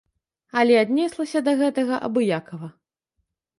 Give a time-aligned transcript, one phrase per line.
[0.61, 2.73] Але аднеслася да гэтага абыякава.